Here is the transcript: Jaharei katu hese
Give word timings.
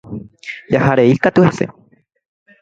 Jaharei 0.75 1.13
katu 1.23 1.45
hese 1.49 1.69